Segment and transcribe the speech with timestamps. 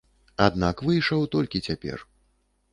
[0.45, 1.97] Аднак выйшаў толькі цяпер.